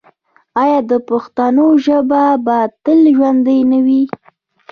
آیا 0.61 0.79
د 0.91 0.93
پښتنو 1.09 1.67
ژبه 1.85 2.23
به 2.45 2.57
تل 2.83 2.99
ژوندی 3.15 3.59
نه 3.71 3.79
وي؟ 3.85 4.03